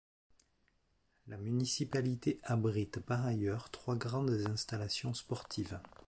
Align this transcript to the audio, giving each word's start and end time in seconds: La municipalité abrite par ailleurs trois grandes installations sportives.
La 1.27 1.37
municipalité 1.37 2.39
abrite 2.41 2.99
par 3.01 3.23
ailleurs 3.23 3.69
trois 3.69 3.95
grandes 3.95 4.47
installations 4.49 5.13
sportives. 5.13 5.79